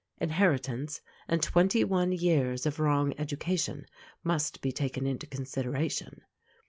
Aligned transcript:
Inheritance 0.17 1.01
and 1.27 1.43
twenty 1.43 1.83
one 1.83 2.11
years 2.11 2.65
of 2.65 2.79
wrong 2.79 3.13
education 3.19 3.85
must 4.23 4.59
be 4.59 4.71
taken 4.71 5.05
into 5.05 5.27
consideration. 5.27 6.21